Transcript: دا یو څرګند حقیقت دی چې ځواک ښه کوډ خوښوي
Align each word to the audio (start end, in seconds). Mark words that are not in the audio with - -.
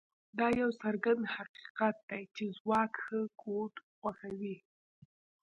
دا 0.39 0.47
یو 0.61 0.69
څرګند 0.81 1.23
حقیقت 1.35 1.95
دی 2.09 2.23
چې 2.35 2.43
ځواک 2.57 2.91
ښه 3.03 3.19
کوډ 3.41 3.73
خوښوي 3.95 4.55